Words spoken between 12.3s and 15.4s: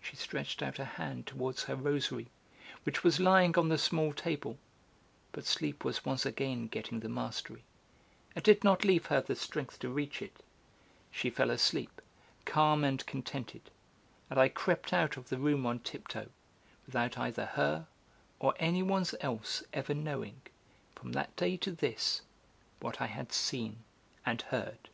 calm and contented, and I crept out of the